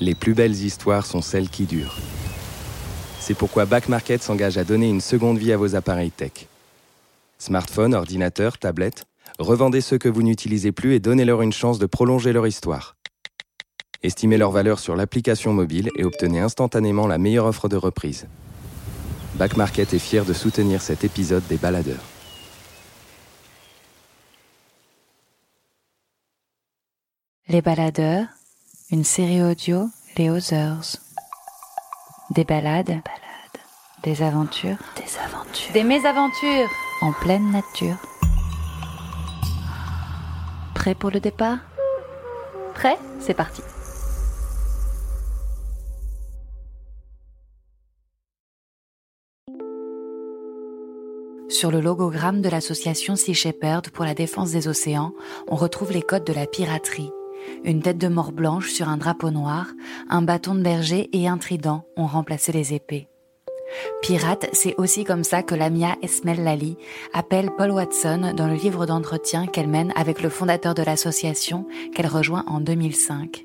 [0.00, 1.96] Les plus belles histoires sont celles qui durent.
[3.20, 6.48] C'est pourquoi Back Market s'engage à donner une seconde vie à vos appareils tech.
[7.38, 9.04] Smartphones, ordinateurs, tablettes,
[9.38, 12.96] revendez ceux que vous n'utilisez plus et donnez-leur une chance de prolonger leur histoire.
[14.02, 18.26] Estimez leur valeur sur l'application mobile et obtenez instantanément la meilleure offre de reprise.
[19.36, 22.04] Back Market est fier de soutenir cet épisode des baladeurs.
[27.48, 28.26] Les baladeurs,
[28.90, 30.96] une série audio Les Others.
[32.30, 33.00] Des balades,
[34.02, 35.72] des aventures, Des aventures.
[35.72, 36.68] des mésaventures
[37.02, 37.96] en pleine nature.
[40.74, 41.58] Prêt pour le départ?
[42.74, 42.98] Prêt?
[43.20, 43.62] C'est parti.
[51.48, 55.12] Sur le logogramme de l'association Sea Shepherd pour la défense des océans,
[55.48, 57.10] on retrouve les codes de la piraterie.
[57.64, 59.68] Une tête de mort blanche sur un drapeau noir,
[60.08, 63.08] un bâton de berger et un trident ont remplacé les épées.
[64.02, 66.76] Pirate, c'est aussi comme ça que Lamia Esmel Lali
[67.12, 72.06] appelle Paul Watson dans le livre d'entretien qu'elle mène avec le fondateur de l'association qu'elle
[72.06, 73.44] rejoint en 2005.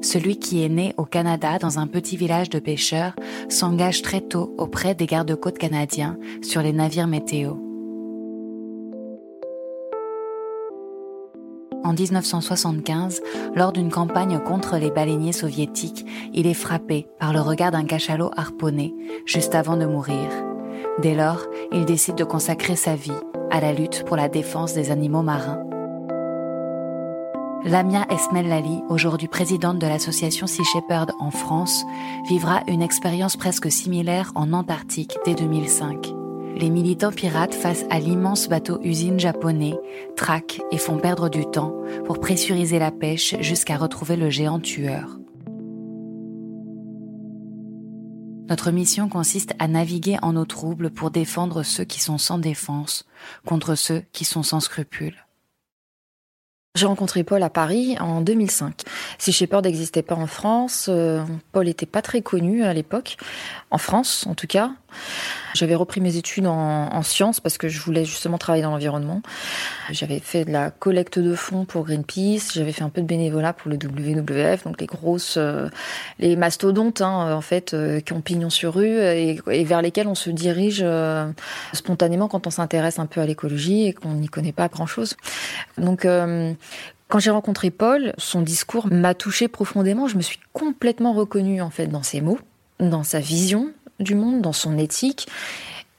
[0.00, 3.14] Celui qui est né au Canada dans un petit village de pêcheurs
[3.48, 7.54] s'engage très tôt auprès des gardes-côtes canadiens sur les navires météo.
[11.84, 13.22] En 1975,
[13.54, 18.30] lors d'une campagne contre les baleiniers soviétiques, il est frappé par le regard d'un cachalot
[18.36, 18.94] harponné
[19.26, 20.30] juste avant de mourir.
[21.02, 23.12] Dès lors, il décide de consacrer sa vie
[23.50, 25.62] à la lutte pour la défense des animaux marins.
[27.64, 31.84] Lamia Esmel Lali, aujourd'hui présidente de l'association Sea Shepherd en France,
[32.28, 36.23] vivra une expérience presque similaire en Antarctique dès 2005.
[36.56, 39.74] Les militants pirates face à l'immense bateau-usine japonais
[40.16, 41.74] traquent et font perdre du temps
[42.04, 45.18] pour pressuriser la pêche jusqu'à retrouver le géant tueur.
[48.48, 53.04] Notre mission consiste à naviguer en eau trouble pour défendre ceux qui sont sans défense
[53.44, 55.26] contre ceux qui sont sans scrupules.
[56.76, 58.82] J'ai rencontré Paul à Paris en 2005.
[59.18, 63.16] Si Shepherd n'existait pas en France, euh, Paul était pas très connu à l'époque,
[63.70, 64.72] en France en tout cas.
[65.54, 69.22] J'avais repris mes études en, en, sciences parce que je voulais justement travailler dans l'environnement.
[69.90, 73.52] J'avais fait de la collecte de fonds pour Greenpeace, j'avais fait un peu de bénévolat
[73.52, 75.68] pour le WWF, donc les grosses, euh,
[76.18, 80.14] les mastodontes hein, en fait, euh, qui ont pignon sur rue et, vers lesquels on
[80.14, 81.30] se dirige euh,
[81.72, 85.16] spontanément quand on s'intéresse un peu à l'écologie et qu'on n'y connaît pas grand-chose.
[85.78, 86.52] Donc euh,
[87.08, 90.08] quand j'ai rencontré Paul, son discours m'a touché profondément.
[90.08, 92.38] Je me suis complètement reconnue en fait dans ses mots,
[92.80, 95.28] dans sa vision du monde, dans son éthique.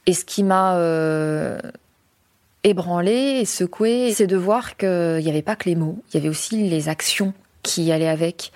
[0.05, 1.59] Et ce qui m'a euh,
[2.63, 6.19] ébranlé et secoué, c'est de voir qu'il n'y avait pas que les mots, il y
[6.19, 7.33] avait aussi les actions
[7.63, 8.51] qui allaient avec.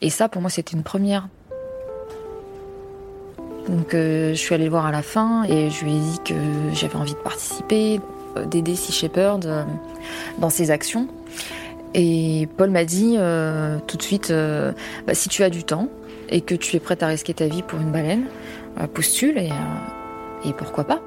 [0.00, 1.28] Et ça, pour moi, c'était une première.
[3.68, 6.18] Donc, euh, je suis allée le voir à la fin et je lui ai dit
[6.24, 6.34] que
[6.72, 8.00] j'avais envie de participer,
[8.46, 9.64] d'aider Sea Shepherd euh,
[10.38, 11.08] dans ses actions.
[11.94, 14.72] Et Paul m'a dit euh, tout de suite, euh,
[15.06, 15.88] bah, si tu as du temps
[16.28, 18.59] et que tu es prête à risquer ta vie pour une baleine, euh,
[18.92, 19.50] postule et,
[20.44, 21.00] et, pourquoi pas.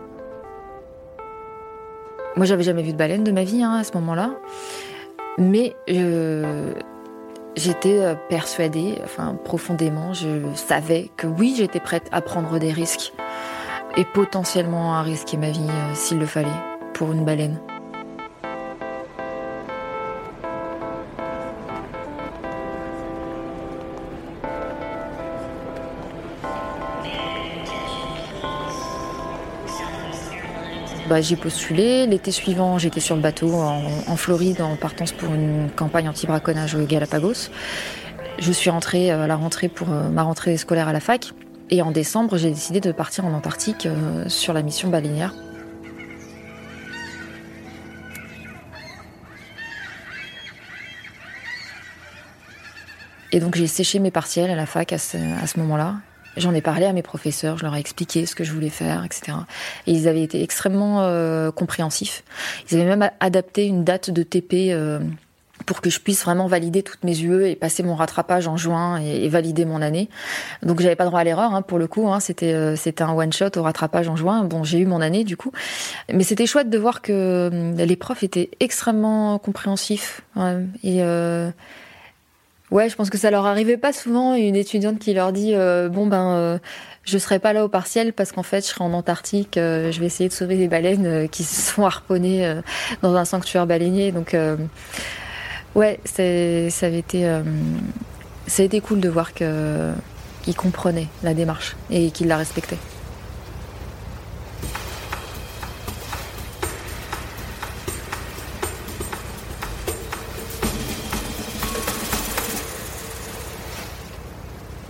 [2.35, 4.31] Moi, j'avais jamais vu de baleine de ma vie hein, à ce moment-là,
[5.37, 5.75] mais
[7.55, 13.13] j'étais persuadée, enfin profondément, je savais que oui, j'étais prête à prendre des risques
[13.97, 16.49] et potentiellement à risquer ma vie s'il le fallait
[16.93, 17.59] pour une baleine.
[31.13, 32.07] Bah, j'ai postulé.
[32.07, 36.87] L'été suivant, j'étais sur le bateau en, Floride en partance pour une campagne anti-braconnage aux
[36.87, 37.51] Galapagos.
[38.39, 41.33] Je suis rentrée à la rentrée pour ma rentrée scolaire à la fac.
[41.69, 45.35] Et en décembre, j'ai décidé de partir en Antarctique euh, sur la mission baleinière.
[53.31, 55.97] Et donc j'ai séché mes partiels à la fac à ce moment-là.
[56.37, 59.03] J'en ai parlé à mes professeurs, je leur ai expliqué ce que je voulais faire,
[59.05, 59.37] etc.
[59.85, 62.23] Et ils avaient été extrêmement euh, compréhensifs.
[62.69, 64.99] Ils avaient même adapté une date de TP euh,
[65.67, 68.97] pour que je puisse vraiment valider toutes mes UE et passer mon rattrapage en juin
[68.97, 70.09] et, valider mon année.
[70.63, 72.11] Donc j'avais pas droit à l'erreur hein, pour le coup.
[72.11, 74.43] Hein, c'était euh, c'était un one shot au rattrapage en juin.
[74.43, 75.51] Bon, j'ai eu mon année du coup,
[76.11, 81.03] mais c'était chouette de voir que les profs étaient extrêmement compréhensifs ouais, et
[82.71, 85.89] Ouais, je pense que ça leur arrivait pas souvent une étudiante qui leur dit euh,
[85.89, 86.57] bon ben euh,
[87.03, 89.99] je serai pas là au partiel parce qu'en fait je serai en Antarctique, euh, je
[89.99, 92.61] vais essayer de sauver des baleines qui se sont harponnées
[93.01, 94.11] dans un sanctuaire baleinier.
[94.11, 94.35] Donc
[95.75, 96.23] ouais, ça
[96.87, 97.29] avait été
[98.47, 102.77] ça été cool de voir qu'il comprenait la démarche et qu'il la respectait.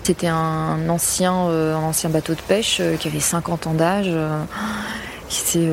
[0.04, 4.08] C'était un ancien, euh, un ancien bateau de pêche euh, qui avait 50 ans d'âge,
[4.10, 4.44] euh,
[5.30, 5.70] qui s'est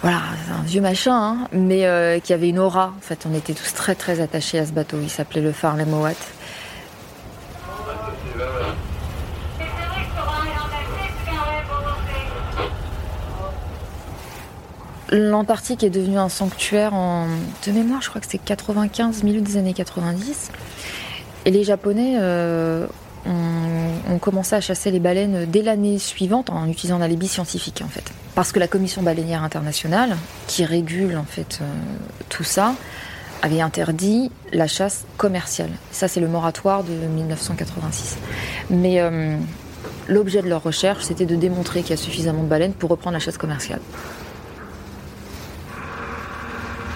[0.00, 0.20] voilà,
[0.56, 2.94] un vieux machin, hein, mais qui avait une aura.
[2.96, 4.98] En fait, on était tous très très attachés à ce bateau.
[5.02, 5.84] Il s'appelait le Farley.
[15.10, 17.26] L'Antarctique est devenu un sanctuaire en,
[17.66, 20.52] de mémoire, je crois que c'est 95, milieu des années 90.
[21.48, 22.86] Et les Japonais euh,
[23.24, 27.88] ont, commencé à chasser les baleines dès l'année suivante en utilisant un alibi scientifique en
[27.88, 28.04] fait.
[28.34, 31.64] Parce que la Commission baleinière internationale, qui régule en fait euh,
[32.28, 32.74] tout ça,
[33.40, 35.70] avait interdit la chasse commerciale.
[35.90, 38.18] Ça, c'est le moratoire de 1986.
[38.68, 39.34] Mais euh,
[40.06, 43.14] l'objet de leur recherche, c'était de démontrer qu'il y a suffisamment de baleines pour reprendre
[43.14, 43.80] la chasse commerciale.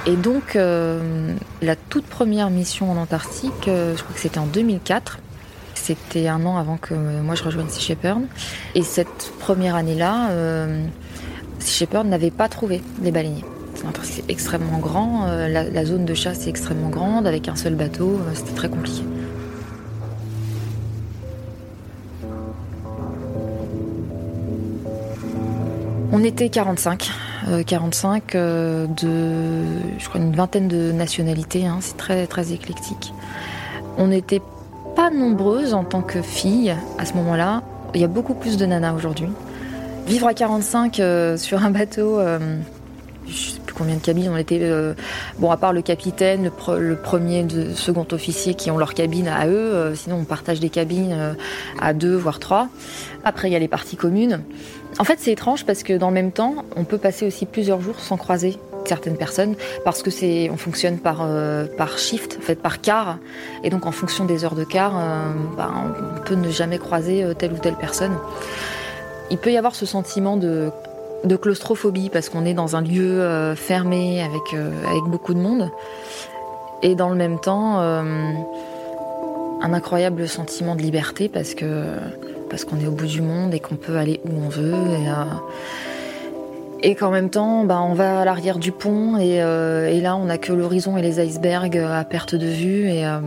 [0.04, 4.46] Et donc, euh, la toute première mission en Antarctique, euh, je crois que c'était en
[4.46, 5.20] 2004.
[5.74, 8.22] C'était un an avant que moi je rejoigne Sea Shepherd.
[8.74, 10.84] Et cette première année-là, euh,
[11.60, 13.44] Sea Shepherd n'avait pas trouvé les baleiniers.
[14.02, 18.52] C'est extrêmement grand, la, zone de chasse est extrêmement grande, avec un seul bateau, c'était
[18.52, 19.02] très compliqué.
[26.12, 27.10] On était 45.
[27.66, 31.66] 45 euh, euh, de, je crois, une vingtaine de nationalités.
[31.66, 31.78] Hein.
[31.80, 33.12] c'est très, très éclectique.
[33.98, 34.42] On n'était
[34.96, 37.62] pas nombreuses en tant que filles à ce moment-là.
[37.94, 39.28] Il y a beaucoup plus de nanas aujourd'hui.
[40.06, 42.20] Vivre à 45 euh, sur un bateau,
[43.28, 44.60] je sais plus combien de cabines on était.
[45.38, 49.46] bon, à part le capitaine, le, premier, le second officier qui ont leur cabine à
[49.46, 49.94] eux.
[49.94, 51.36] sinon, on partage des cabines
[51.80, 52.68] à deux, voire trois.
[53.24, 54.42] Après, il y a les parties communes.
[54.98, 57.80] En fait, c'est étrange parce que dans le même temps, on peut passer aussi plusieurs
[57.80, 59.54] jours sans croiser certaines personnes
[59.84, 63.18] parce que c'est on fonctionne par euh, par shift, en fait par quart,
[63.64, 65.70] et donc en fonction des heures de quart, euh, bah,
[66.16, 68.16] on peut ne jamais croiser euh, telle ou telle personne.
[69.30, 70.70] Il peut y avoir ce sentiment de
[71.24, 75.70] de claustrophobie parce qu'on est dans un lieu fermé avec avec beaucoup de monde,
[76.82, 77.78] et dans le même temps
[79.62, 81.84] un incroyable sentiment de liberté parce que
[82.52, 84.74] parce qu'on est au bout du monde et qu'on peut aller où on veut.
[84.74, 85.24] Et, euh,
[86.82, 90.16] et qu'en même temps, bah, on va à l'arrière du pont et, euh, et là,
[90.16, 92.90] on n'a que l'horizon et les icebergs à perte de vue.
[92.90, 93.20] Et euh,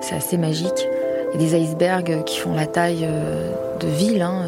[0.00, 0.88] c'est assez magique.
[1.32, 3.06] Il y a des icebergs qui font la taille
[3.78, 4.46] de ville, hein,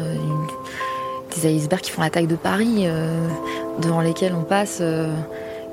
[1.33, 2.87] des icebergs qui font la taille de Paris,
[3.81, 4.81] devant lesquels on passe,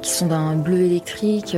[0.03, 1.57] qui sont d'un bleu électrique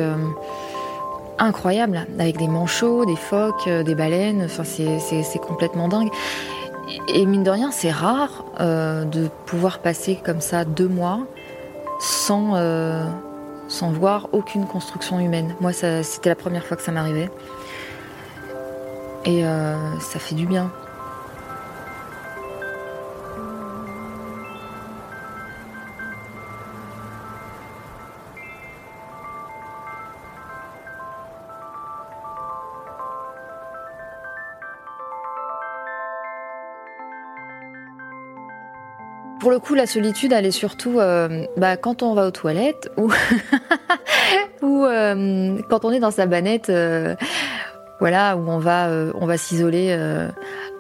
[1.39, 6.11] incroyable, avec des manchots, des phoques, euh, des baleines, c'est complètement dingue.
[7.09, 11.21] Et mine de rien, c'est rare euh, de pouvoir passer comme ça deux mois
[11.99, 13.05] sans, euh,
[13.69, 15.55] sans voir aucune construction humaine.
[15.61, 17.31] Moi, c'était la première fois que ça m'arrivait.
[19.25, 19.43] Et
[19.99, 20.71] ça fait du bien.
[39.47, 42.91] Pour le coup, la solitude, elle est surtout euh, bah, quand on va aux toilettes
[42.97, 43.13] ou,
[44.65, 47.15] euh, quand on est dans sa banette, euh,
[48.01, 49.97] voilà, où on va, on va s'isoler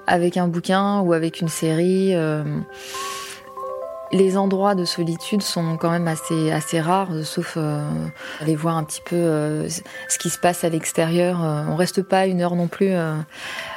[0.08, 2.12] avec un bouquin ou avec une série
[4.12, 7.88] les endroits de solitude sont quand même assez, assez rares, sauf euh,
[8.40, 11.42] aller voir un petit peu euh, ce qui se passe à l'extérieur.
[11.44, 12.92] Euh, on reste pas une heure non plus,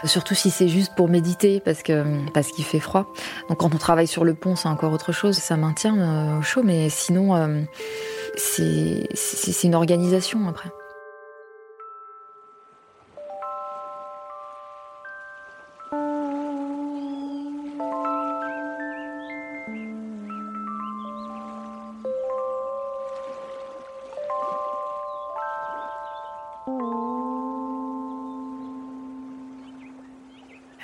[0.06, 3.12] surtout si c'est juste pour méditer, parce que parce qu'il fait froid.
[3.50, 6.62] Donc quand on travaille sur le pont, c'est encore autre chose, ça maintient au chaud,
[6.64, 7.68] mais sinon
[8.36, 10.70] c'est une organisation après.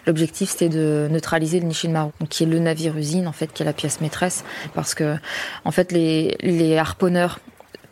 [0.08, 3.66] L'objectif, c'était de neutraliser le Nishinmaru, qui est le navire usine, en fait, qui est
[3.66, 4.44] la pièce maîtresse,
[4.74, 5.16] parce que,
[5.64, 7.40] en fait, les, les harponneurs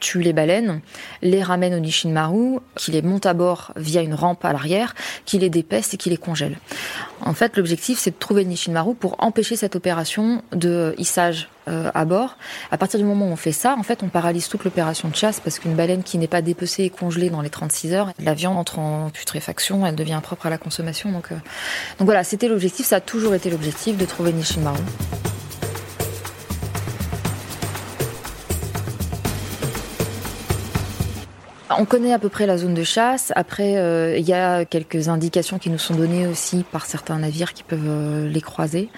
[0.03, 0.81] tue les baleines,
[1.22, 4.93] les ramène au Nishinmaru, qui les monte à bord via une rampe à l'arrière,
[5.25, 6.57] qui les dépeste et qui les congèle.
[7.22, 11.89] En fait, l'objectif, c'est de trouver le Nishinmaru pour empêcher cette opération de hissage euh,
[11.93, 12.38] à bord.
[12.69, 15.15] À partir du moment où on fait ça, en fait, on paralyse toute l'opération de
[15.15, 18.33] chasse parce qu'une baleine qui n'est pas dépecée et congelée dans les 36 heures, la
[18.33, 21.13] viande entre en putréfaction, elle devient propre à la consommation.
[21.13, 21.36] Donc, euh,
[22.00, 24.83] donc voilà, c'était l'objectif, ça a toujours été l'objectif de trouver Nishinmaru.
[31.80, 33.32] On connaît à peu près la zone de chasse.
[33.36, 37.53] Après, euh, il y a quelques indications qui nous sont données aussi par certains navires
[37.53, 38.89] qui peuvent euh, les croiser.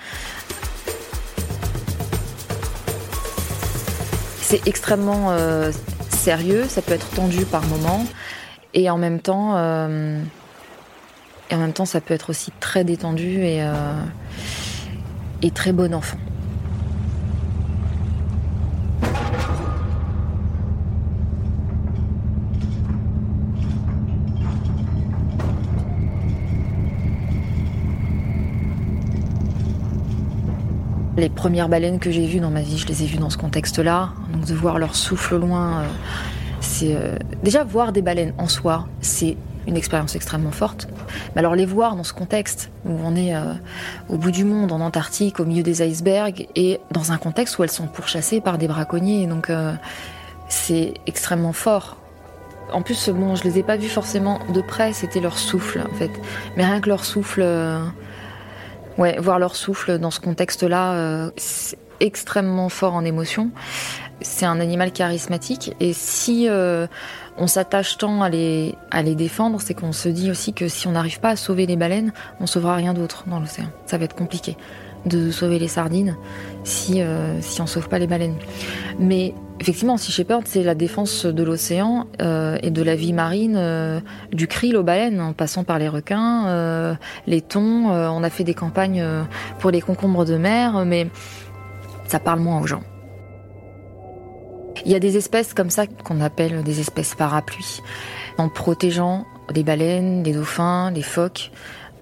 [4.41, 5.72] C'est extrêmement euh,
[6.10, 8.05] sérieux, ça peut être tendu par moments,
[8.74, 9.55] et en même temps,
[11.86, 13.63] ça peut être aussi très détendu et
[15.51, 16.17] très bon enfant.
[31.17, 33.38] Les premières baleines que j'ai vues dans ma vie, je les ai vues dans ce
[33.38, 34.10] contexte-là.
[34.34, 35.86] Donc de voir leur souffle loin, euh,
[36.60, 40.89] c'est euh, déjà voir des baleines en soi, c'est une expérience extrêmement forte.
[41.34, 43.53] Mais alors les voir dans ce contexte où on est euh,
[44.10, 47.63] au bout du monde, en Antarctique, au milieu des icebergs, et dans un contexte où
[47.63, 49.50] elles sont pourchassées par des braconniers, donc
[50.50, 51.95] c'est extrêmement fort.
[52.74, 55.95] En plus, bon, je les ai pas vues forcément de près, c'était leur souffle en
[55.95, 56.12] fait.
[56.57, 57.41] Mais rien que leur souffle
[58.97, 63.51] Ouais, voir leur souffle dans ce contexte-là, euh, c'est extrêmement fort en émotion.
[64.21, 66.87] C'est un animal charismatique et si euh,
[67.37, 70.87] on s'attache tant à les, à les défendre, c'est qu'on se dit aussi que si
[70.87, 73.67] on n'arrive pas à sauver les baleines, on sauvera rien d'autre dans l'océan.
[73.85, 74.55] Ça va être compliqué
[75.05, 76.17] de sauver les sardines
[76.63, 78.38] si, euh, si on sauve pas les baleines.
[79.00, 83.55] Mais effectivement, Sea Shepherd, c'est la défense de l'océan euh, et de la vie marine,
[83.55, 84.00] euh,
[84.31, 86.97] du krill aux baleines, en passant par les requins,
[87.27, 87.85] les thons.
[87.88, 89.03] on a fait des campagnes
[89.59, 91.07] pour les concombres de mer, mais
[92.07, 92.83] ça parle moins aux gens.
[94.85, 97.81] Il y a des espèces comme ça qu'on appelle des espèces parapluies,
[98.38, 101.51] en protégeant les baleines, les dauphins, les phoques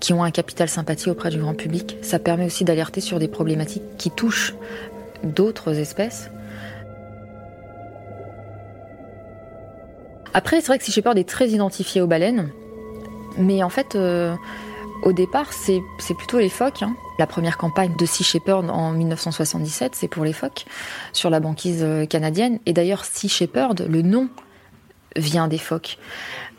[0.04, 1.96] qui ont un capital sympathie auprès du grand public.
[2.02, 4.54] Ça permet aussi d'alerter sur des problématiques qui touchent
[5.24, 6.30] d'autres espèces.
[10.34, 12.50] Après, c'est vrai que Sea Shepherd est très identifié aux baleines,
[13.38, 14.36] mais en fait, euh,
[15.04, 15.82] au départ, c'est
[16.18, 16.84] plutôt les phoques.
[16.84, 16.98] Hein.
[17.18, 20.66] La première campagne de Sea Shepherd en 1977, c'est pour les phoques,
[21.14, 22.60] sur la banquise euh, canadienne.
[22.66, 24.28] Et d'ailleurs, Sea Shepherd, le nom
[25.16, 25.98] vient des phoques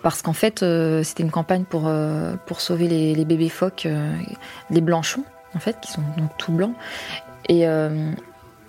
[0.05, 4.15] parce qu'en fait, euh, c'était une campagne pour, euh, pour sauver les, bébés phoques, euh,
[4.69, 6.75] les blanchons, en fait, qui sont donc tout blancs.
[7.49, 7.65] Et,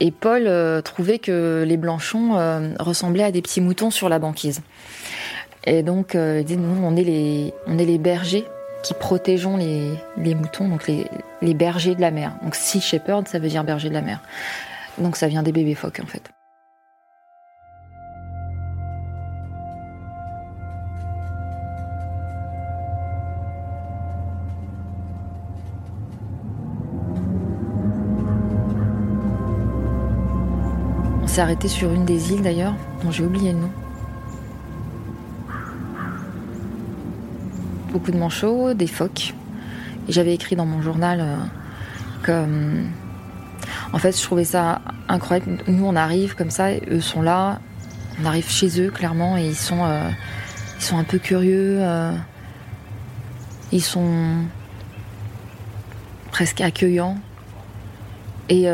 [0.02, 0.50] et Paul
[0.84, 2.34] trouvait que les blanchons
[2.78, 4.62] ressemblaient à des petits moutons sur la banquise.
[5.64, 8.46] Et donc, il dit, nous, on est les, on est les bergers
[8.84, 11.08] qui protégeons les, les moutons, donc les,
[11.42, 12.34] les, bergers de la mer.
[12.44, 14.20] Donc, Sea Shepherd, ça veut dire berger de la mer.
[14.98, 16.35] Donc, ça vient des bébés phoques, en fait.
[31.42, 33.72] Arrêté sur une des îles d'ailleurs, dont j'ai oublié le nom.
[37.92, 39.34] Beaucoup de manchots, des phoques.
[40.08, 41.36] J'avais écrit dans mon journal euh,
[42.24, 42.90] comme.
[43.94, 45.58] En fait, je trouvais ça incroyable.
[45.68, 47.60] Nous, on arrive comme ça, eux sont là.
[48.22, 50.10] On arrive chez eux, clairement, et ils sont, euh,
[50.78, 51.78] ils sont un peu curieux.
[51.80, 52.12] Euh,
[53.72, 54.44] ils sont
[56.32, 57.18] presque accueillants.
[58.50, 58.68] Et,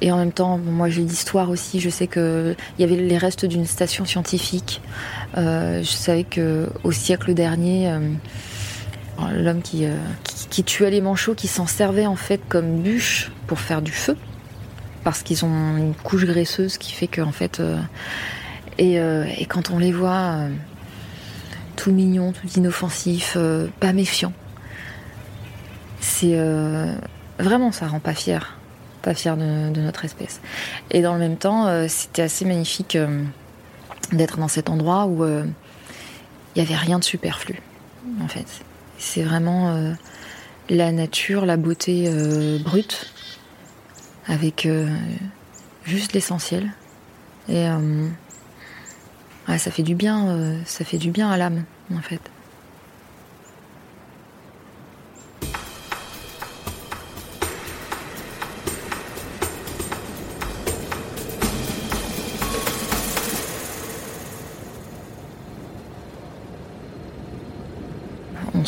[0.00, 1.80] et en même temps, moi j'ai l'histoire aussi.
[1.80, 4.80] Je sais qu'il y avait les restes d'une station scientifique.
[5.36, 7.98] Euh, je savais que au siècle dernier, euh,
[9.32, 13.58] l'homme euh, qui, qui, tuait les manchots, qui s'en servait en fait comme bûche pour
[13.58, 14.16] faire du feu,
[15.02, 17.60] parce qu'ils ont une couche graisseuse qui fait que en fait.
[18.78, 20.42] Et, et, quand on les voit
[21.74, 23.36] tout mignons, tout inoffensifs,
[23.80, 24.32] pas méfiants,
[25.98, 26.38] c'est
[27.40, 28.57] vraiment ça rend pas fier
[29.02, 30.40] pas fier de, notre espèce.
[30.90, 33.22] Et dans le même temps, euh, c'était assez magnifique euh,
[34.12, 35.44] d'être dans cet endroit où euh,
[36.54, 37.60] il n'y avait rien de superflu,
[38.22, 38.46] en fait.
[38.98, 39.94] C'est vraiment
[40.68, 42.10] la nature, la beauté
[42.64, 43.12] brute,
[44.26, 44.66] avec
[45.84, 46.72] juste l'essentiel.
[47.48, 47.68] Et
[49.46, 51.62] ça fait du bien, ça fait du bien à l'âme,
[51.94, 52.22] en fait.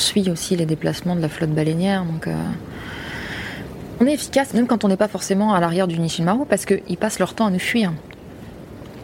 [0.00, 2.04] Suit aussi les déplacements de la flotte baleinière.
[2.04, 2.28] Donc,
[4.00, 6.96] on est efficace, même quand on n'est pas forcément à l'arrière du Nishimaru, parce qu'ils
[6.96, 7.92] passent leur temps à nous fuir.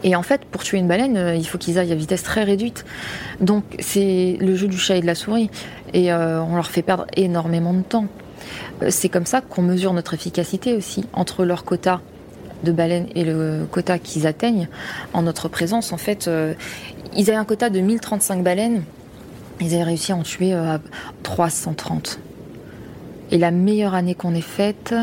[0.03, 2.43] Et en fait, pour tuer une baleine, euh, il faut qu'ils aillent à vitesse très
[2.43, 2.85] réduite.
[3.41, 5.49] Donc c'est le jeu du chat et de la souris.
[5.93, 8.07] Et euh, on leur fait perdre énormément de temps.
[8.83, 12.01] Euh, c'est comme ça qu'on mesure notre efficacité aussi, entre leur quota
[12.63, 14.67] de baleines et le quota qu'ils atteignent
[15.13, 15.93] en notre présence.
[15.93, 16.27] En fait,
[17.15, 18.81] ils avaient un quota de 1035 baleines.
[19.59, 20.55] Ils avaient réussi à en tuer
[21.23, 22.19] 330.
[23.31, 24.93] Et la meilleure année qu'on ait faite,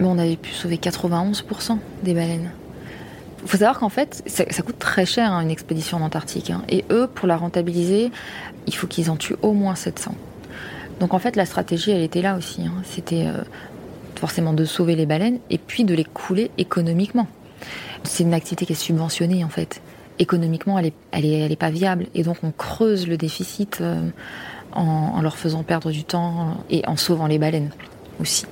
[0.00, 2.50] on avait pu sauver 91% des baleines.
[3.42, 6.50] Il faut savoir qu'en fait, ça, coûte très cher hein, une expédition en Antarctique.
[6.50, 6.62] Hein.
[6.68, 8.10] Et eux, pour la rentabiliser,
[8.66, 10.14] il faut qu'ils en tuent au moins 700.
[11.00, 12.62] Donc en fait, la stratégie, elle était là aussi.
[12.62, 12.74] Hein.
[12.84, 13.42] C'était euh,
[14.14, 17.26] forcément de sauver les baleines et puis de les couler économiquement.
[18.04, 19.80] C'est une activité qui est subventionnée en fait.
[20.22, 22.06] Économiquement, elle n'est pas viable.
[22.14, 23.80] Et donc on creuse le déficit.
[23.80, 24.08] Euh,
[24.74, 27.70] en, leur faisant perdre du temps et en sauvant les baleines
[28.20, 28.46] aussi.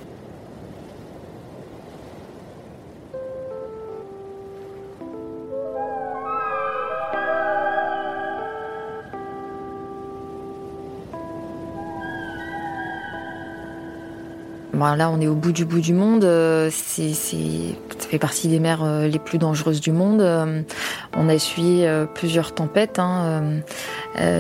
[14.80, 16.25] Là, on est au bout du bout du monde.
[16.25, 20.20] Euh, c'est, ça fait partie des mers euh, les plus dangereuses du monde.
[20.20, 20.62] Euh,
[21.16, 23.42] on a essuyé plusieurs tempêtes, hein,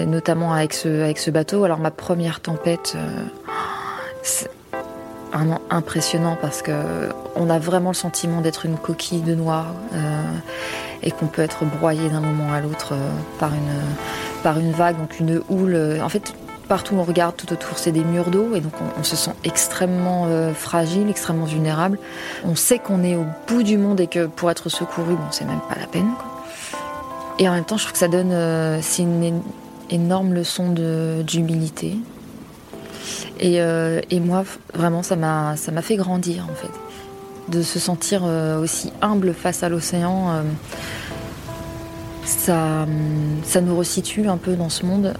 [0.06, 1.64] notamment avec ce, bateau.
[1.64, 2.96] Alors ma première tempête,
[4.22, 4.50] c'est
[5.32, 6.72] vraiment impressionnant parce que
[7.36, 9.66] on a vraiment le sentiment d'être une coquille de noix
[11.02, 12.94] et qu'on peut être broyé d'un moment à l'autre
[13.38, 16.00] par une par une vague, donc une houle.
[16.02, 16.34] En fait,
[16.70, 19.32] Partout où on regarde tout autour, c'est des murs d'eau et donc on, se sent
[19.42, 21.98] extrêmement euh, fragile, extrêmement vulnérable.
[22.44, 25.46] On sait qu'on est au bout du monde et que pour être secouru, bon, c'est
[25.46, 26.12] même pas la peine.
[27.40, 29.42] Et en même temps, je trouve que ça donne, euh, une
[29.90, 30.72] énorme leçon
[31.24, 31.96] d'humilité.
[33.40, 36.70] Et, euh, et, moi, vraiment, ça m'a, fait grandir en fait,
[37.48, 40.44] de se sentir aussi humble face à l'océan.
[42.24, 42.86] ça,
[43.42, 45.14] ça nous resitue un peu dans ce monde.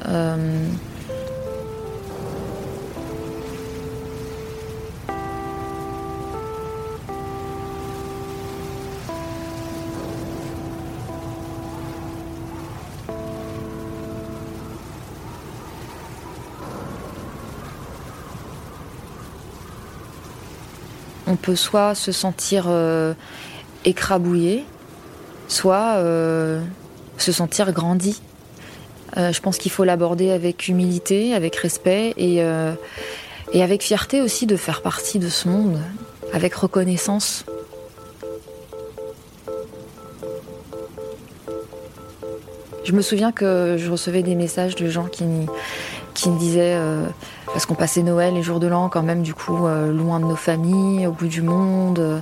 [21.30, 23.14] On peut soit se sentir euh,
[23.84, 24.64] écrabouillé,
[25.48, 26.60] soit euh,
[27.18, 28.20] se sentir grandi.
[29.16, 32.42] Euh, je pense qu'il faut l'aborder avec humilité, avec respect et,
[33.52, 35.80] et avec fierté aussi de faire partie de ce monde,
[36.32, 37.44] avec reconnaissance.
[42.84, 45.24] Je me souviens que je recevais des messages de gens qui,
[46.20, 46.78] qui me disaient
[47.52, 50.24] parce qu'on passait Noël et jour de l'an quand même du coup euh, loin de
[50.24, 52.20] nos familles, au bout du monde, euh,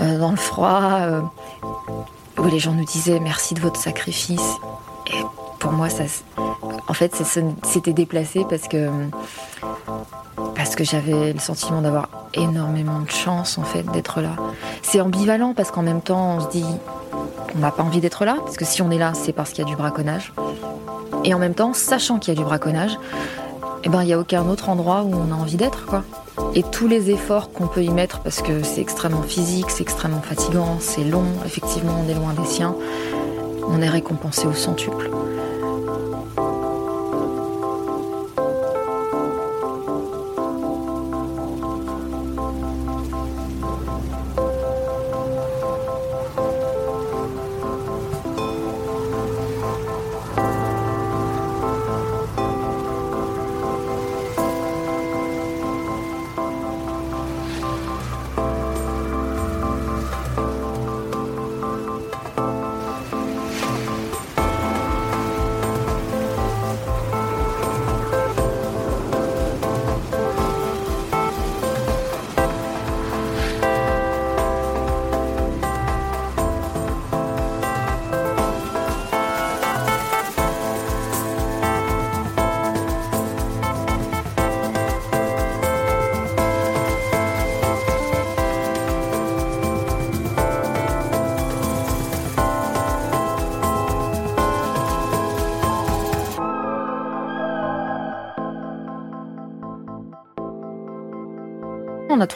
[0.00, 0.98] euh, dans le froid,
[2.38, 4.56] où les gens nous disaient merci de votre sacrifice.
[5.08, 5.22] Et
[5.58, 6.04] pour moi, ça,
[6.88, 7.14] en fait,
[7.64, 8.88] c'était déplacé parce que
[10.54, 14.36] parce que j'avais le sentiment d'avoir énormément de chance en fait d'être là.
[14.82, 16.64] C'est ambivalent parce qu'en même temps, on se dit
[17.54, 19.64] on n'a pas envie d'être là parce que si on est là, c'est parce qu'il
[19.64, 20.32] y a du braconnage.
[21.24, 22.98] Et en même temps, sachant qu'il y a du braconnage,
[23.84, 26.04] eh ben, il n'y a aucun autre endroit où on a envie d'être, quoi.
[26.54, 30.22] Et tous les efforts qu'on peut y mettre, parce que c'est extrêmement physique, c'est extrêmement
[30.22, 32.74] fatigant, c'est long, effectivement, on est loin des siens,
[33.68, 35.10] on est récompensé au centuple.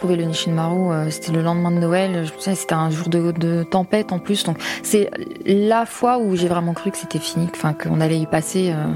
[0.05, 4.19] Trouvé le Nishinmaru, euh, c'était le lendemain de Noël, c'était un jour de, tempête en
[4.19, 5.09] plus, donc c'est
[5.47, 7.49] la fois où j'ai vraiment cru que c'était fini,
[7.83, 8.71] qu'on allait y passer.
[8.71, 8.93] Euh,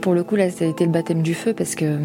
[0.00, 1.98] Pour le coup, là, ça a été le baptême du feu parce que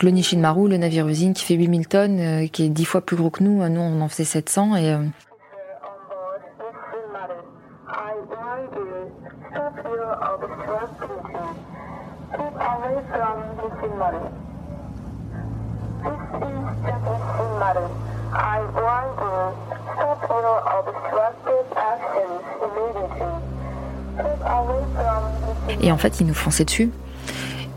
[0.00, 3.16] le Nishinmaru, le navire usine qui fait 8000 tonnes, euh, qui est 10 fois plus
[3.16, 4.96] gros que nous, nous on en faisait 700 et
[25.80, 26.90] et en fait, ils nous fonçaient dessus.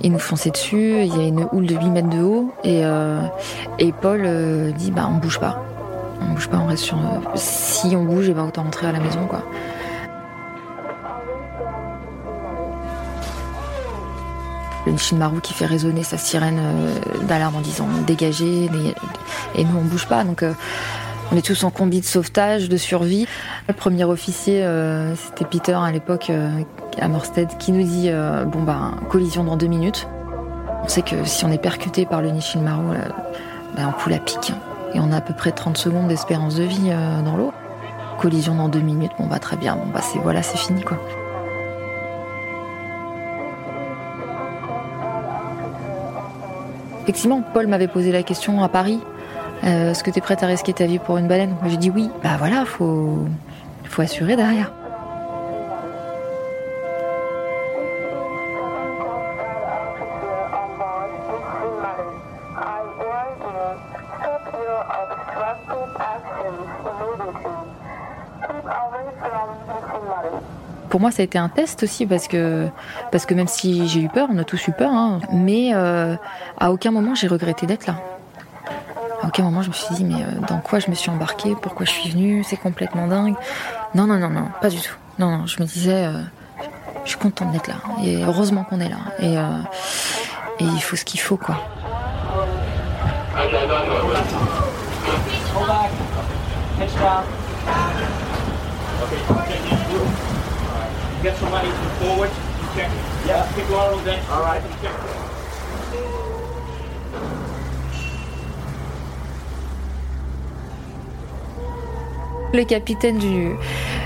[0.02, 2.82] Ils nous fonçaient dessus, il y a une houle de 8 mètres de haut, et,
[2.86, 3.20] euh,
[3.80, 5.60] et Paul euh, dit bah on bouge pas.
[6.22, 6.98] On bouge pas, on reste sur.
[6.98, 9.42] Euh, si on bouge, et ben autant rentrer à la maison quoi.
[14.88, 16.62] Le Nishinmaru qui fait résonner sa sirène
[17.24, 18.70] d'alarme en disant dégagez,
[19.56, 20.24] et nous on bouge pas.
[20.24, 20.46] Donc
[21.32, 23.28] on est tous en combi de sauvetage, de survie.
[23.68, 26.50] Le premier officier, euh, c'était Peter à l'époque euh,
[27.00, 30.08] à Morsted, qui nous dit euh, bon bah collision dans deux minutes.
[30.84, 32.96] On sait que si on est percuté par le Nishinmaru,
[33.76, 34.54] bah, on coule à pic.
[34.94, 36.92] Et on a à peu près 30 secondes d'espérance de vie
[37.26, 37.52] dans l'eau.
[38.20, 40.98] Collision dans deux minutes, bon bah très bien, bon bah c'est voilà, c'est fini quoi.
[47.08, 49.00] Effectivement, Paul m'avait posé la question à Paris
[49.64, 51.56] euh, est-ce que tu es prête à risquer ta vie pour une baleine?
[51.66, 52.10] J'ai dit oui.
[52.22, 53.26] Bah voilà, faut,
[53.86, 54.72] faut assurer derrière.
[70.98, 72.70] Pour moi, ça a été un test aussi parce que
[73.12, 76.16] parce que même si j'ai eu peur, on a tous eu peur, hein, mais euh,
[76.60, 77.98] à aucun moment j'ai regretté d'être là.
[79.22, 81.56] À aucun moment je me suis dit mais euh, dans quoi je me suis embarquée,
[81.62, 83.36] pourquoi je suis venue, c'est complètement dingue.
[83.94, 84.96] Non, non, non, non, pas du tout.
[85.20, 86.20] Non, non, je me disais, euh,
[87.04, 87.76] je suis contente d'être là.
[88.04, 88.98] Et heureusement qu'on est là.
[89.20, 89.44] Et, euh,
[90.60, 91.58] et il faut ce qu'il faut, quoi.
[112.54, 113.52] Le capitaine du,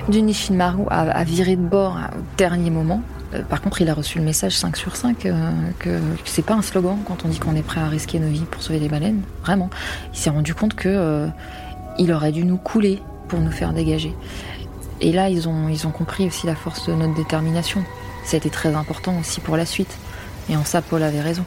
[0.10, 3.02] du Nishinmaru a, viré de bord au dernier moment.
[3.34, 6.54] Euh, par contre, il a reçu le message 5 sur 5 euh, que, c'est pas
[6.54, 8.90] un slogan quand on dit qu'on est prêt à risquer nos vies pour sauver les
[8.90, 9.22] baleines.
[9.42, 9.70] Vraiment.
[10.14, 11.28] Il s'est rendu compte que euh,
[11.98, 14.14] il aurait dû nous couler pour nous faire dégager.
[15.02, 17.84] Et là, ils ont, compris aussi la force de notre détermination.
[18.24, 19.98] Ça a été très important aussi pour la suite.
[20.50, 21.44] Et en ça, Paul avait raison.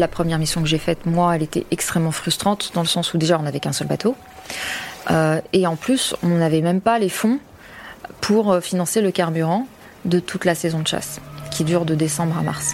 [0.00, 3.18] La première mission que j'ai faite, moi, elle était extrêmement frustrante dans le sens où
[3.18, 4.16] déjà on n'avait qu'un seul bateau.
[5.10, 7.38] Euh, et en plus, on n'avait même pas les fonds
[8.22, 9.66] pour euh, financer le carburant
[10.06, 12.72] de toute la saison de chasse, qui dure de décembre à mars.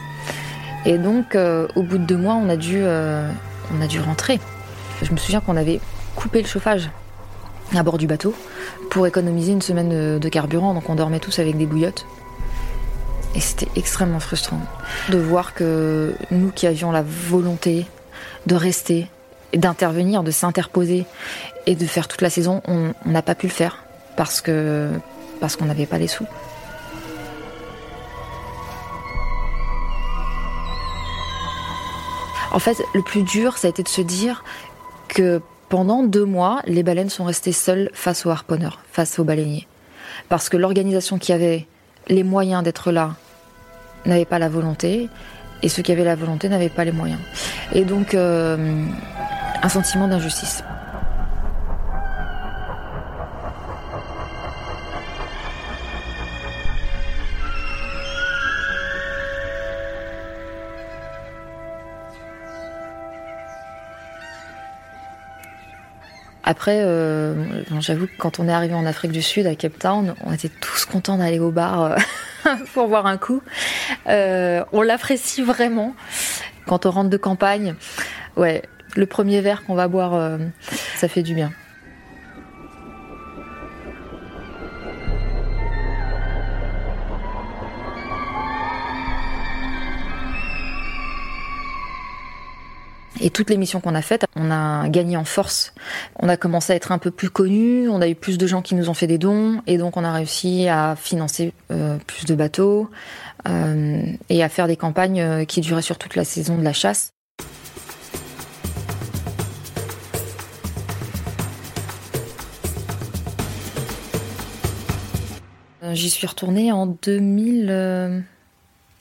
[0.85, 4.39] Et donc, euh, au bout de deux mois, on a dû, on a dû rentrer.
[5.03, 5.81] Je me souviens qu'on avait
[6.15, 6.91] coupé le chauffage
[7.75, 8.37] à bord du bateau
[8.89, 10.75] pour économiser une semaine de carburant.
[10.75, 12.07] Donc, on dormait tous avec des bouillottes.
[13.37, 14.61] Et c'était extrêmement frustrant
[15.11, 17.87] de voir que nous qui avions la volonté
[18.47, 19.09] de rester,
[19.53, 21.05] d'intervenir, de s'interposer
[21.67, 23.85] et de faire toute la saison, on n'a pas pu le faire
[24.17, 24.43] parce
[25.39, 26.25] parce qu'on n'avait pas les sous.
[32.53, 34.45] En fait, le plus dur, ça a été de se dire
[35.09, 39.69] que pendant deux mois, les baleines sont restées seules face aux harponneurs, face aux baleiniers.
[40.31, 41.67] Parce que l'organisation qui avait
[42.09, 43.17] les moyens d'être là,
[44.07, 45.09] n'avaient pas la volonté
[45.63, 47.21] et ceux qui avaient la volonté n'avaient pas les moyens.
[47.73, 48.85] Et donc euh,
[49.63, 50.63] un sentiment d'injustice.
[66.49, 67.35] Après, euh,
[67.81, 70.49] j'avoue que quand on est arrivé en Afrique du Sud, à Cape Town, on était
[70.49, 71.97] tous contents d'aller au bar euh,
[72.73, 73.43] pour voir un coup.
[74.07, 75.97] Euh, on l'apprécie vraiment
[76.67, 77.75] quand on rentre de campagne.
[78.37, 78.63] Ouais,
[78.95, 80.39] le premier verre qu'on va boire, euh,
[80.95, 81.51] ça fait du bien.
[93.27, 95.75] Et toutes les missions qu'on a faites, on a gagné en force.
[96.21, 98.63] On a commencé à être un peu plus connus, on a eu plus de gens
[98.63, 102.25] qui nous ont fait des dons, et donc on a réussi à financer euh, plus
[102.25, 102.89] de bateaux
[103.49, 106.73] euh, et à faire des campagnes euh, qui duraient sur toute la saison de la
[106.73, 107.11] chasse.
[115.95, 118.23] J'y suis retournée en 2000,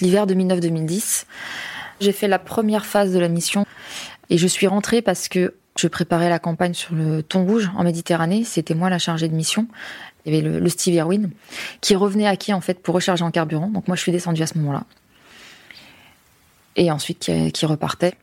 [0.02, 1.26] l'hiver 2009-2010.
[2.00, 3.66] J'ai fait la première phase de la mission
[4.30, 7.84] et je suis rentrée parce que je préparais la campagne sur le thon rouge en
[7.84, 8.44] Méditerranée.
[8.44, 9.68] C'était moi la chargée de mission.
[10.26, 11.30] Il y avait le, Steve Irwin
[11.82, 13.68] qui revenait à qui en fait pour recharger en carburant.
[13.68, 14.84] Donc moi je suis descendue à ce moment-là.
[16.78, 18.16] Et ensuite qui, qui repartait.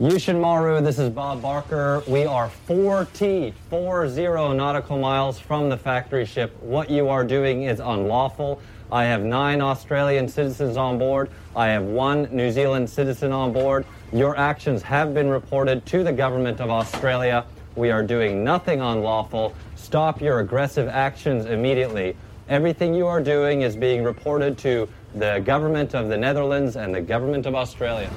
[0.00, 2.04] Yushin Maru, this is Bob Barker.
[2.06, 6.52] We are 4T, 40 nautical miles from the factory ship.
[6.62, 8.60] What you are doing is unlawful.
[8.90, 11.28] I have nine Australian citizens on board.
[11.54, 13.84] I have one New Zealand citizen on board.
[14.12, 17.44] Your actions have been reported to the government of Australia.
[17.76, 19.54] We are doing nothing unlawful.
[19.76, 22.16] Stop your aggressive actions immediately.
[22.48, 27.02] Everything you are doing is being reported to the government of the Netherlands and the
[27.02, 28.08] government of Australia.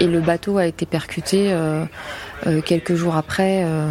[0.00, 1.84] Et le bateau a été percuté euh,
[2.46, 3.64] euh, quelques jours après.
[3.64, 3.88] Euh,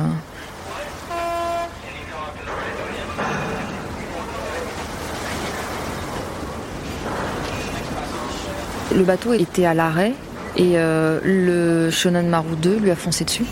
[8.98, 10.14] Le bateau était à l'arrêt
[10.56, 13.46] et euh, le Shonan Maru 2 lui a foncé dessus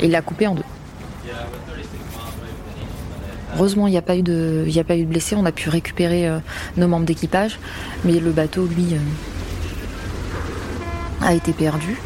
[0.00, 0.62] et l'a coupé en deux.
[3.54, 5.36] Heureusement, il n'y a, pas eu de, a pas eu de blessés.
[5.36, 6.38] On a pu récupérer euh,
[6.78, 7.58] nos membres d'équipage,
[8.06, 8.98] mais le bateau, lui, euh,
[11.26, 12.00] a été perdu.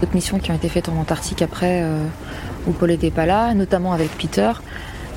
[0.00, 1.84] D'autres missions qui ont été faites en Antarctique après,
[2.66, 4.52] où Paul n'était pas là, notamment avec Peter,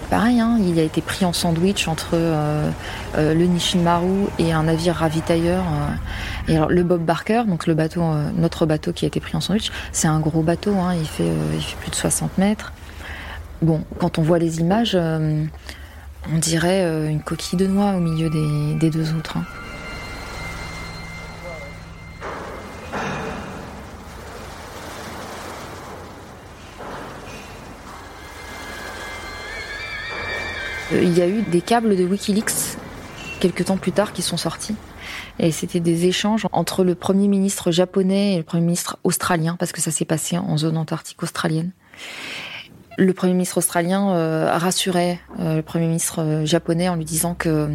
[0.09, 2.69] pareil, hein, il a été pris en sandwich entre euh,
[3.17, 5.63] euh, le Nishimaru et un navire ravitailleur.
[6.49, 6.53] Euh.
[6.69, 8.03] et le Bob Barker, donc le bateau,
[8.35, 11.31] notre bateau qui a été pris en sandwich, c'est un gros bateau, hein, il, fait,
[11.53, 12.73] il fait plus de 60 mètres.
[13.61, 18.89] Bon, quand on voit les images, on dirait une coquille de noix au milieu des,
[18.89, 19.37] deux autres.
[19.37, 19.45] Hein.
[31.01, 32.77] Il y a eu des câbles de Wikileaks
[33.39, 34.75] quelques temps plus tard qui sont sortis.
[35.39, 39.71] Et c'était des échanges entre le premier ministre japonais et le premier ministre australien, parce
[39.71, 41.71] que ça s'est passé en zone antarctique australienne.
[42.97, 47.69] Le premier ministre australien euh, rassurait euh, le premier ministre japonais en lui disant que,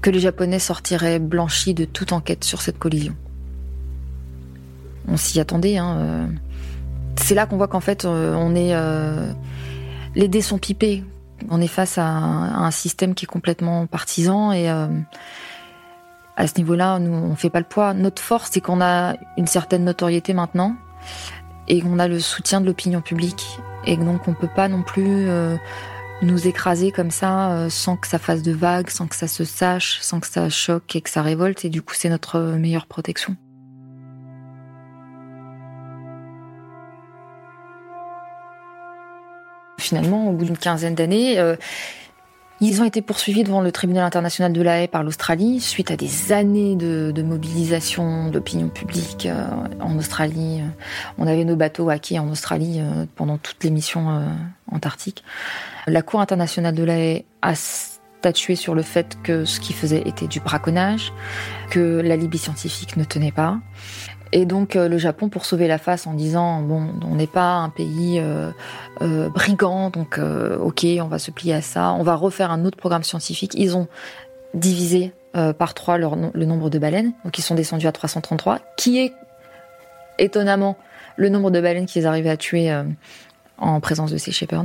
[0.00, 3.16] que les Japonais sortiraient blanchis de toute enquête sur cette collision.
[5.08, 5.78] On s'y attendait.
[5.78, 6.28] Hein,
[7.16, 8.74] C'est là qu'on voit qu'en fait, on est...
[10.14, 11.04] les dés sont pipés
[11.50, 14.88] on est face à un, système qui est complètement partisan et euh,
[16.36, 17.94] à ce niveau-là, nous, on fait pas le poids.
[17.94, 20.76] Notre force, c'est qu'on a une certaine notoriété maintenant
[21.68, 25.28] et qu'on a le soutien de l'opinion publique et donc on peut pas non plus
[25.28, 25.56] euh,
[26.22, 29.44] nous écraser comme ça euh, sans que ça fasse de vagues, sans que ça se
[29.44, 32.86] sache, sans que ça choque et que ça révolte et du coup c'est notre meilleure
[32.86, 33.36] protection.
[39.86, 41.56] Finalement, au bout d'une quinzaine d'années, euh,
[42.60, 45.96] ils ont été poursuivis devant le tribunal international de la Haye par l'Australie suite à
[45.96, 49.46] des années de, mobilisation d'opinion publique euh,
[49.80, 50.62] en Australie.
[51.18, 54.22] On avait nos bateaux hackés en Australie euh, pendant toutes les missions
[54.72, 55.22] antarctiques.
[55.86, 60.02] La Cour internationale de la Haye a statué sur le fait que ce qu'ils faisaient
[60.06, 61.12] était du braconnage,
[61.70, 63.58] que la Libye scientifique ne tenait pas.
[64.32, 67.54] Et donc euh, le Japon, pour sauver la face en disant bon, on n'est pas
[67.54, 68.50] un pays euh,
[69.02, 72.76] euh, brigand, donc ok, on va se plier à ça, on va refaire un autre
[72.76, 73.52] programme scientifique.
[73.56, 73.88] Ils ont
[74.54, 75.12] divisé
[75.58, 79.12] par trois le nombre de baleines, donc ils sont descendus à 333, qui est
[80.18, 80.78] étonnamment
[81.16, 82.74] le nombre de baleines qu'ils arrivaient à tuer
[83.58, 84.64] en présence de ces shepherds.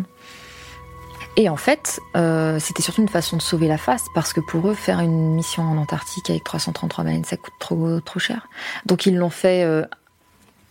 [1.38, 4.68] Et en fait, euh, c'était surtout une façon de sauver la face parce que pour
[4.68, 8.48] eux, faire une mission en Antarctique avec 333 baleines, ça coûte trop trop cher.
[8.86, 9.84] Donc ils l'ont fait euh,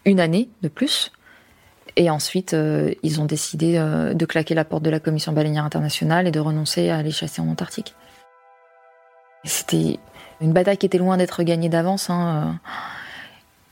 [0.05, 1.13] une année de plus.
[1.97, 6.29] Et ensuite, euh, ils ont décidé de claquer la porte de la Commission baleinière internationale
[6.29, 7.95] et de renoncer à aller chasser en Antarctique.
[9.45, 9.99] C'était
[10.41, 12.61] une bataille qui était loin d'être gagnée d'avance, hein,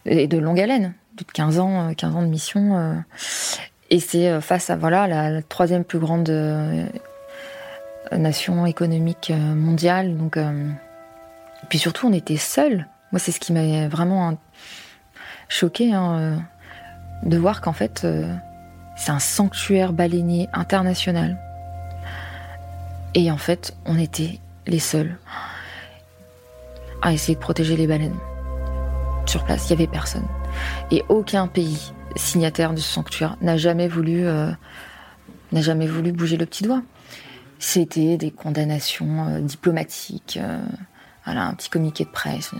[0.05, 3.05] et de longue haleine, de 15 ans, 15 ans de mission.
[3.91, 6.87] Et c'est euh, face à voilà la, troisième plus grande euh,
[8.13, 10.15] nation économique euh, mondiale.
[10.37, 12.87] Et puis surtout, on était seuls.
[13.13, 14.37] Moi, c'est ce qui m'a vraiment
[15.49, 16.45] choqué hein,
[17.23, 18.07] de voir qu'en fait,
[18.97, 21.39] c'est un sanctuaire baleinier international.
[23.15, 25.17] Et en fait, on était les seuls
[27.01, 28.19] à essayer de protéger les baleines.
[29.25, 30.27] sur place, il y avait personne.
[30.91, 34.51] Et aucun pays signataire de ce sanctuaire n'a jamais voulu euh,
[35.53, 36.83] n'a jamais voulu bouger le petit doigt.
[37.59, 40.61] C'était des condamnations euh, diplomatiques, euh,
[41.25, 42.53] voilà, un petit communiqué de presse.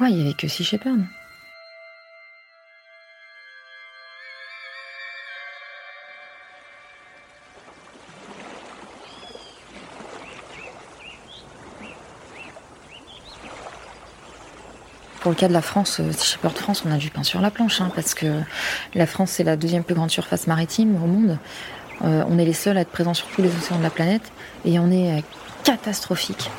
[0.00, 1.00] Ouais, il y avait que Sea Shepherd.
[15.20, 17.40] Pour le cas de la France, euh, Sea Shepherd France, on a du pain sur
[17.40, 18.26] la planche, hein, parce que
[18.94, 21.38] la France, c'est la deuxième plus grande surface maritime au monde.
[22.04, 24.30] Euh, on est les seuls à être présents sur tous les océans de la planète,
[24.64, 25.22] et on est euh,
[25.64, 26.50] catastrophique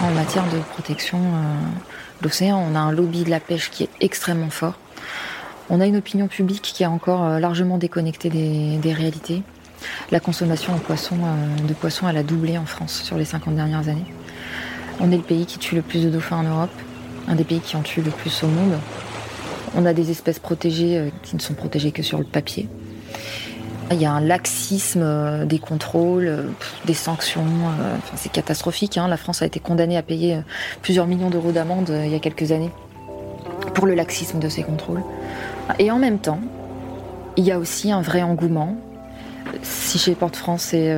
[0.00, 2.64] en matière de protection de l'océan.
[2.70, 4.74] On a un lobby de la pêche qui est extrêmement fort.
[5.68, 9.42] On a une opinion publique qui est encore largement déconnectée des, réalités.
[10.10, 11.18] La consommation de poissons,
[11.66, 14.06] de poissons, elle a doublé en France sur les 50 dernières années.
[15.00, 16.70] On est le pays qui tue le plus de dauphins en Europe
[17.28, 18.78] un des pays qui en tue le plus au monde.
[19.76, 22.68] On a des espèces protégées euh, qui ne sont protégées que sur le papier.
[23.90, 26.42] Il y a un laxisme euh, des contrôles, euh,
[26.86, 27.44] des sanctions.
[28.14, 28.98] c'est catastrophique.
[28.98, 29.08] Hein.
[29.08, 30.40] La France a été condamnée à payer
[30.82, 32.70] plusieurs millions d'euros d'amende il y a quelques années
[33.74, 35.02] pour le laxisme de ces contrôles.
[35.78, 36.40] Et en même temps,
[37.36, 38.76] il y a aussi un vrai engouement.
[39.62, 40.94] Si chez Porte France est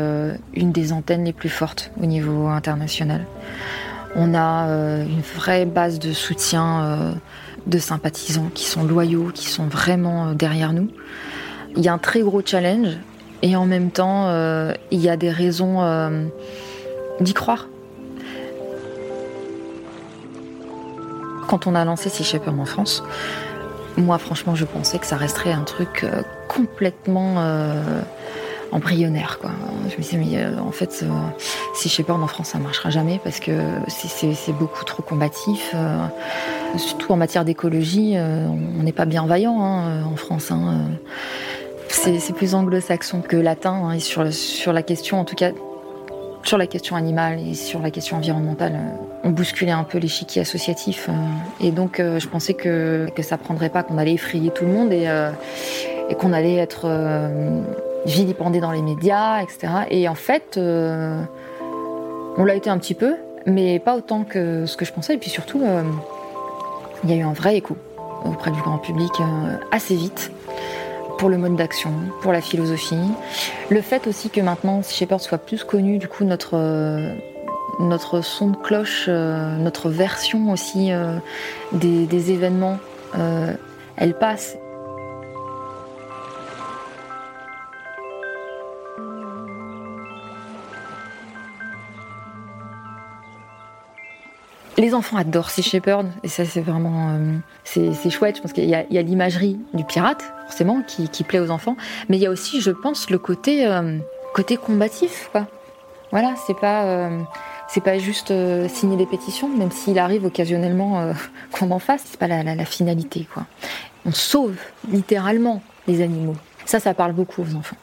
[0.55, 3.25] une des antennes les plus fortes au niveau international.
[4.19, 7.13] On a euh, une vraie base de soutien euh,
[7.67, 10.89] de sympathisants qui sont loyaux, qui sont vraiment euh, derrière nous.
[11.77, 12.97] Il y a un très gros challenge
[13.43, 14.31] et en même temps,
[14.91, 15.83] il y a des raisons
[17.21, 17.69] d'y croire.
[21.47, 23.05] Quand on a lancé Sea Shepherd en France,
[23.99, 26.07] moi franchement je pensais que ça resterait un truc
[26.49, 27.45] complètement
[28.77, 29.39] embryonnaire.
[29.41, 29.51] Quoi.
[29.89, 31.07] Je me disais, mais euh, en fait, euh,
[31.75, 33.53] si Shepherd en France, ça marchera jamais parce que
[33.89, 35.73] c'est beaucoup trop combatif.
[35.75, 36.07] Euh,
[36.77, 40.51] surtout en matière d'écologie, on n'est pas bien vaillant hein, en France.
[40.51, 40.91] Hein.
[41.89, 44.23] C'est plus anglo-saxon que latin hein, et sur,
[44.73, 45.53] la question, en tout cas,
[46.43, 48.79] sur la question animale et sur la question environnementale,
[49.25, 51.09] on bousculait un peu l'échiquier associatif.
[51.61, 54.93] et donc, je pensais que, que ça prendrait pas, qu'on allait effrayer tout le monde
[54.93, 56.87] et qu'on allait être
[58.07, 59.69] vilipendé dans les médias, etc.
[59.91, 61.21] Et en fait, euh,
[62.39, 65.15] on l'a été un petit peu, mais pas autant que ce que je pensais.
[65.15, 65.83] Et puis surtout, euh,
[67.05, 67.77] il y a eu un vrai écho
[68.25, 70.33] auprès du grand public euh, assez vite
[71.19, 71.93] pour le mode d'action,
[72.23, 72.97] pour la philosophie.
[73.71, 76.59] Le fait aussi que maintenant, si Shepard soit plus connu, du coup, notre,
[77.81, 80.91] notre son de cloche, notre version aussi
[81.73, 82.77] des, des, événements,
[83.97, 84.59] elle passe
[94.79, 98.37] Les enfants adorent Sea Shepherd et ça c'est vraiment euh, c'est chouette.
[98.37, 101.77] Je pense qu'il y a, l'imagerie du pirate forcément qui, plaît aux enfants,
[102.09, 103.99] mais il y a aussi, je pense, le côté euh,
[104.65, 105.31] combatif.
[105.33, 105.47] Quoi.
[106.11, 107.23] Voilà, c'est pas euh,
[107.83, 108.35] pas juste
[108.69, 111.11] signer des pétitions, même s'il arrive occasionnellement
[111.53, 112.03] qu'on en fasse.
[112.05, 113.47] C'est pas la, la, finalité quoi.
[114.05, 114.57] On sauve
[114.91, 116.37] littéralement les animaux.
[116.67, 117.77] Ça, ça parle beaucoup aux enfants.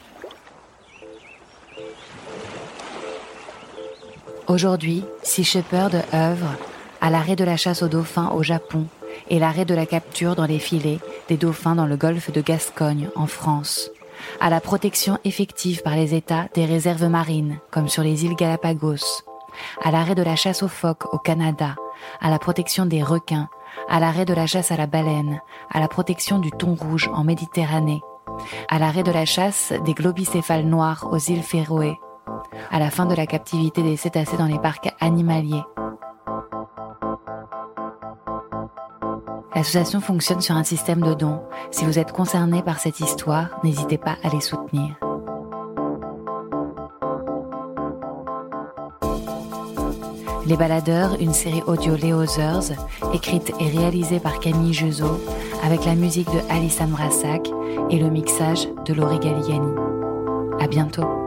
[4.48, 6.56] Aujourd'hui, Sea Shepherd œuvre
[7.04, 8.86] à l'arrêt de la chasse aux dauphins au Japon
[9.30, 13.10] et l'arrêt de la capture dans les filets des dauphins dans le golfe de Gascogne
[13.18, 13.92] en France,
[14.40, 19.22] à la protection effective par les États des réserves marines comme sur les îles Galapagos,
[19.84, 21.76] à l'arrêt de la chasse aux phoques au Canada,
[22.22, 23.50] à la protection des requins,
[23.90, 25.42] à l'arrêt de la chasse à la baleine,
[25.74, 28.02] à la protection du thon rouge en Méditerranée,
[28.70, 32.00] à l'arrêt de la chasse des globicéphales noirs aux îles Féroé,
[32.72, 35.64] à la fin de la captivité des cétacés dans les parcs animaliers,
[39.64, 41.40] L'association fonctionne sur un système de dons.
[41.72, 44.98] Si vous êtes concerné par cette histoire, n'hésitez pas à les soutenir.
[50.46, 52.26] Les Baladeurs, une série audio Léo
[53.14, 55.18] écrite et réalisée par Camille Juzo,
[55.64, 57.50] avec la musique de Alissane Brassac
[57.90, 59.76] et le mixage de Laurie Galliani.
[60.60, 61.23] À bientôt!